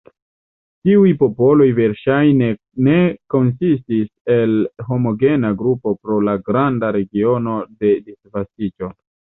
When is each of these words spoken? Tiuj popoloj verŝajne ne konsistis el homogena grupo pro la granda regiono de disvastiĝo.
Tiuj 0.87 1.11
popoloj 1.19 1.67
verŝajne 1.79 2.49
ne 2.89 2.97
konsistis 3.35 4.09
el 4.39 4.57
homogena 4.91 5.55
grupo 5.63 5.97
pro 6.05 6.21
la 6.31 6.39
granda 6.51 6.95
regiono 7.01 7.59
de 7.77 7.97
disvastiĝo. 8.11 8.95